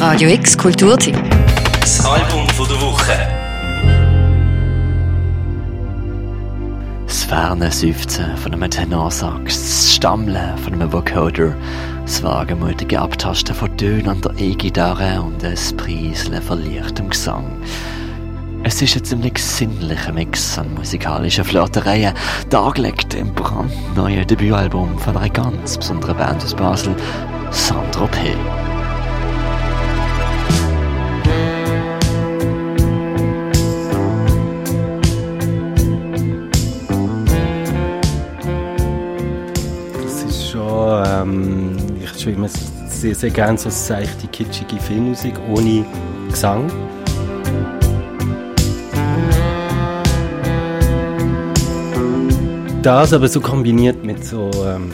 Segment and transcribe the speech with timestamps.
[0.00, 1.14] Radio X Kulturteam.
[1.78, 3.12] Das Album von der Woche.
[7.06, 11.54] Das ferne Seufzen von einem Tenorsax, das Stammeln von einem Vocoder,
[12.00, 17.60] das wagemutige Abtasten von Tönen an der E-Gitarre und ein Preiseln von leichtem Gesang.
[18.62, 22.14] Es ist ein ziemlich sinnlicher Mix an musikalischen Flirtereien,
[22.48, 26.96] dargelegt im brandneuen Debütalbum von einer ganz besonderen Band aus Basel,
[27.50, 28.34] Sandro P.
[43.00, 45.86] sehr, sehr gerne so seichte, kitschige Filmmusik ohne
[46.28, 46.70] Gesang.
[52.82, 54.90] Das aber so kombiniert mit so, ähm,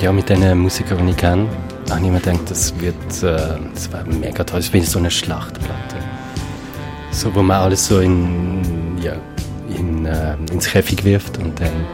[0.00, 1.48] ja, mit den Musikern, die ich kenne,
[1.88, 4.60] habe ich mir gedacht, das wird, äh, das wäre mega toll.
[4.60, 5.96] Das wie so eine Schlachtplatte.
[7.12, 9.14] So, wo man alles so in, ja,
[9.74, 11.86] in, äh, ins Käfig wirft und dann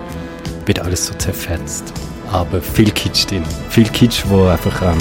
[0.67, 1.93] wird alles so zerfetzt.
[2.33, 3.43] Aber viel Kitsch drin.
[3.71, 4.99] Viel Kitsch, wo einfach ähm,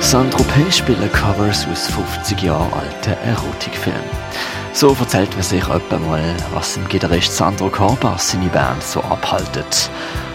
[0.00, 0.70] Sandro P.
[0.70, 4.02] spielen Covers aus 50 Jahre alten Erotikfilmen.
[4.74, 9.88] So erzählt man sich etwa mal, was im Gitarrist Sandro Corbas seine Band so abhaltet.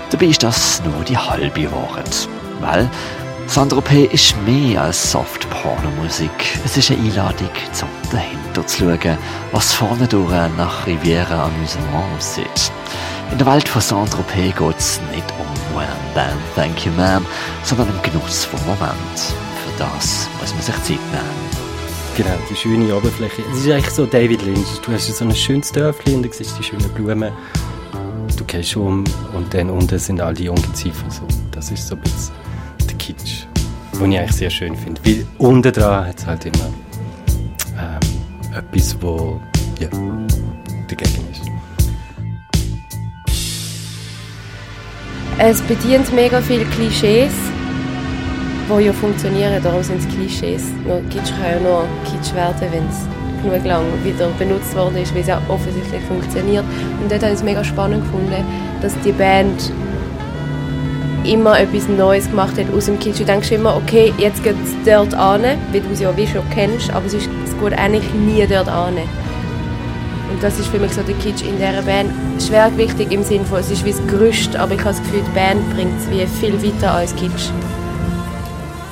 [0.09, 2.27] Dabei ist das nur die halbe Wahrheit.
[2.61, 2.89] Weil
[3.47, 4.05] Sandro P.
[4.05, 6.59] ist mehr als Soft-Porno-Musik.
[6.65, 9.17] Es ist eine Einladung, zum dahinter zu schauen,
[9.51, 12.71] was vorne durch nach Riviera Amusement aussieht.
[13.31, 14.51] In der Welt von Sandro P.
[14.51, 17.21] geht es nicht um Wham Bam Thank You Ma'am,
[17.63, 19.19] sondern um Genuss vom Moment.
[19.19, 21.55] Für das muss man sich Zeit nehmen.
[22.17, 23.43] Genau, die schöne Oberfläche.
[23.53, 24.79] Es ist eigentlich so David Lynch.
[24.85, 27.31] Du hast so ein schönes Dörfli und du siehst die schönen Blumen.
[28.35, 31.09] Du gehst um und dann unten sind all die Ungeziefer.
[31.09, 31.23] So.
[31.51, 32.44] Das ist so ein bisschen
[33.05, 33.45] Kitsch,
[34.01, 34.99] den ich eigentlich sehr schön finde.
[35.05, 36.73] Weil unten dran hat es halt immer
[37.77, 39.39] ähm, etwas, wo
[39.79, 39.89] ja,
[40.87, 41.41] dagegen ist.
[45.37, 47.33] Es bedient mega viele Klischees,
[48.67, 50.63] die ja funktionieren, darum sind es Klischees.
[50.87, 53.05] Nur Kitsch kann ja nur Kitsch werden, wenn es
[53.43, 56.65] genug lang wieder benutzt worden ist, weil es ja offensichtlich funktioniert.
[56.99, 58.43] Und dort habe ich es mega spannend gefunden,
[58.81, 59.71] dass die Band
[61.25, 63.19] immer etwas Neues gemacht hat aus dem Kitsch.
[63.19, 66.47] Du denkst immer, okay, jetzt geht es dort an, weil du es ja wie schon
[66.51, 68.95] kennst, aber es, ist, es geht eigentlich nie dort an.
[68.95, 72.11] Und das ist für mich so der Kitsch in dieser Band.
[72.41, 75.31] Schwergewichtig im Sinne von, es ist wie das Gerüst, aber ich habe das Gefühl, die
[75.31, 77.49] Band bringt es wie viel weiter als Kitsch.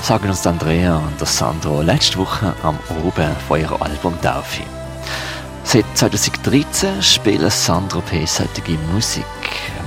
[0.01, 4.63] Sagen uns Andrea und Sandro letzte Woche am Oben von ihrem Album Taufe.
[5.63, 8.25] Seit 2013 spielen Sandro P.
[8.25, 9.23] solche Musik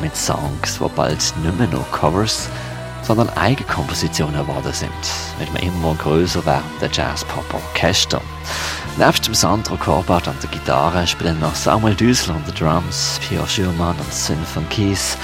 [0.00, 2.48] mit Songs, die bald nicht mehr nur Covers,
[3.02, 4.90] sondern Eigenkompositionen geworden sind,
[5.38, 8.20] mit einem immer größer werdenden Jazz-Pop-Orchester.
[8.98, 13.46] Nebst dem Sandro Korbart an der Gitarre spielen noch Samuel Düsel an den Drums, Pierre
[13.46, 15.16] Schürmann am Synth und Keys,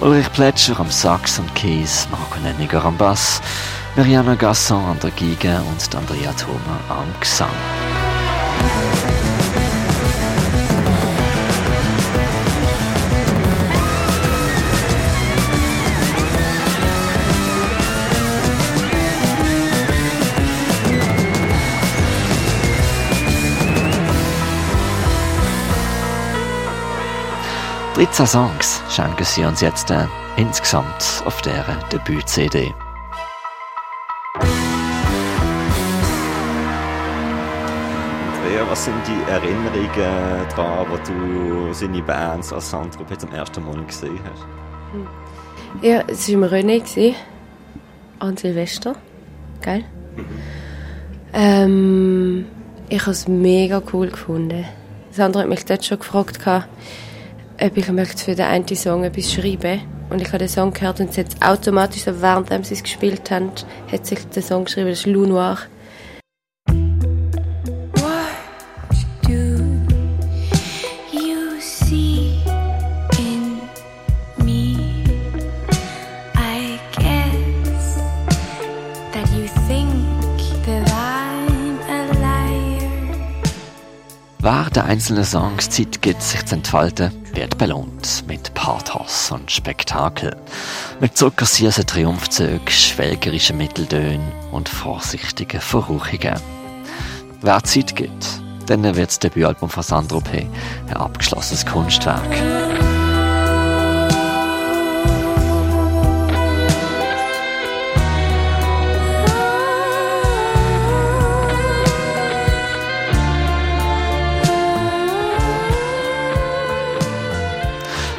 [0.00, 3.40] Ulrich Plätscher am Sax und Keys, Marco Nenniger am Bass,
[3.96, 7.48] Mariana Gasson an der Geige und Andrea Thoma am Gesang.
[27.94, 30.06] Dreizehn Songs schenken sie uns jetzt äh,
[30.36, 32.74] insgesamt auf deren Debüt-CD.
[38.32, 43.84] Andrea, was sind die Erinnerungen daran, wo du seine Bands als Sandro zum ersten Mal
[43.84, 44.44] gesehen hast?
[45.80, 47.14] Ja, es war im René, gewesen,
[48.18, 48.96] an Silvester.
[49.62, 49.84] Geil.
[51.32, 52.46] Ähm,
[52.88, 54.64] ich habe es mega cool gefunden.
[55.12, 56.40] Sandra hat mich dort schon gefragt,
[57.60, 59.80] ob ich möchte für den einen Song etwas schreiben
[60.10, 63.50] Und ich habe den Song gehört und es hat automatisch, während sie es gespielt haben,
[63.90, 65.58] hat sich der Song geschrieben, das ist Lou Noir.
[84.74, 90.34] Den einzelnen Songs Zeit gibt, sich zu entfalten, wird belohnt mit Pathos und Spektakel.
[90.98, 96.40] Mit zuckersüßen Triumphzügen, schwelgerischen Mitteltönen und vorsichtigen Verruchungen.
[97.40, 98.26] Wer Zeit gibt,
[98.66, 100.48] dann wird das Debütalbum von Sandro P.
[100.88, 102.93] ein abgeschlossenes Kunstwerk.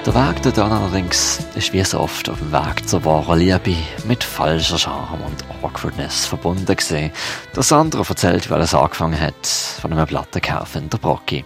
[0.05, 3.75] Der Weg dorthin allerdings ist wie so oft auf dem Weg zur wahren Liebe
[4.07, 7.11] mit falscher Charme und Awkwardness verbunden gesehen.
[7.55, 11.43] Der Sandro erzählt, wie alles angefangen hat, von einem Plattenkauf in der Brocki.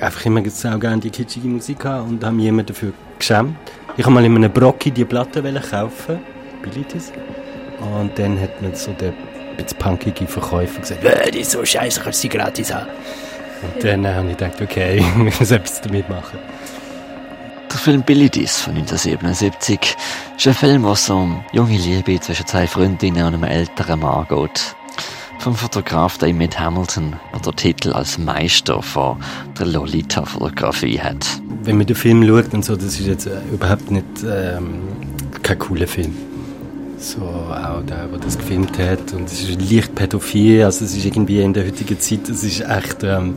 [0.00, 3.56] Einfach immer auch gerne die kitschige Musik und haben jemand dafür geschämt.
[3.96, 6.20] Ich habe mal in einem Brocki die Platte kaufen,
[6.62, 7.10] Bilitis.
[7.80, 9.12] Und dann hat mir so der
[9.56, 12.86] bisschen punkige Verkäufer gesagt, äh, die ist so scheiße, kannst du sie gratis haben.
[13.62, 16.38] Und dann äh, habe ich gedacht, okay, ich muss etwas damit machen.
[17.72, 19.96] Der Film Billy Dies von 1977
[20.36, 24.26] ist ein Film, wo es um junge Liebe zwischen zwei Freundinnen und einem älteren Mann
[24.28, 24.76] geht.
[25.38, 29.16] Vom Fotograf David Hamilton, der den Titel als Meister von
[29.58, 31.26] der Lolita-Fotografie hat.
[31.62, 34.82] Wenn man den Film schaut und so, das ist jetzt äh, überhaupt nicht ähm,
[35.42, 36.14] kein cooler Film.
[36.98, 41.06] So auch der, der das gefilmt hat und es ist leicht pädophil, also es ist
[41.06, 43.36] irgendwie in der heutigen Zeit, es ist echt ähm,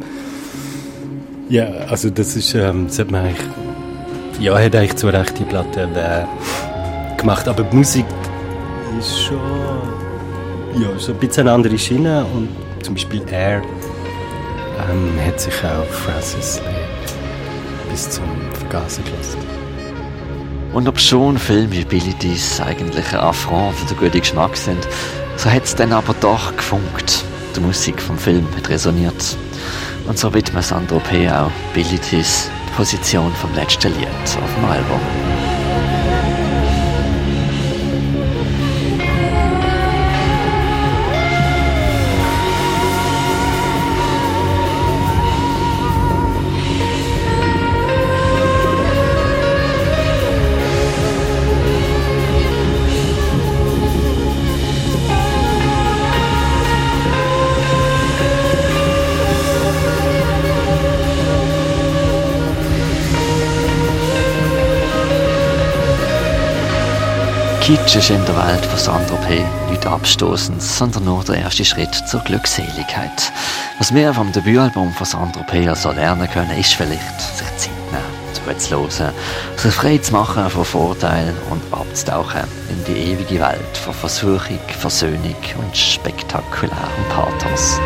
[1.47, 3.47] ja, also das ist, ähm, sollte man eigentlich
[4.39, 7.47] ja, hat eigentlich zu Recht die Platte äh, gemacht.
[7.47, 8.05] Aber die Musik
[8.99, 9.39] ist schon
[10.75, 12.25] ja, so ein bisschen eine andere Schiene.
[12.33, 12.49] Und
[12.83, 13.61] zum Beispiel Air
[14.89, 19.39] ähm, hat sich auch Francis Lee bis zum Vergasen gelassen.
[20.73, 24.85] Und ob schon Filme wie Billy Dies eigentlich ein Affront für den guten Geschmack sind,
[25.37, 27.23] so hat es dann aber doch gefunkt.
[27.55, 29.37] Die Musik vom Film hat resoniert.
[30.07, 31.29] Und so widmet Sandro P.
[31.29, 34.07] auch Billy Dies Position vom letzten Lied
[34.43, 35.34] auf dem Album.
[67.65, 69.43] Kitsch ist in der Welt von Sandro P.
[69.71, 73.31] nicht abstoßend, sondern nur der erste Schritt zur Glückseligkeit.
[73.79, 75.67] Was wir vom Debütalbum von Sandro P.
[75.67, 79.15] also lernen können, ist vielleicht, sich Zeit nehmen, zuzuhören,
[79.57, 85.35] sich frei zu machen von Vorteilen und abzutauchen in die ewige Welt von Versuchung, Versöhnung
[85.57, 86.77] und spektakulärem
[87.09, 87.79] Pathos.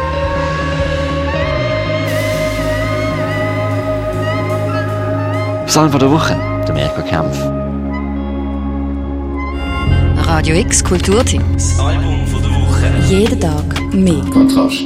[5.68, 6.36] Psalm von der Woche,
[6.68, 7.59] der Mirko Kempf.
[10.32, 11.76] Radio X Kulturtipps.
[11.76, 12.94] Das Album von der Woche.
[13.10, 14.22] Jeden Tag mehr.
[14.32, 14.86] Kontrast.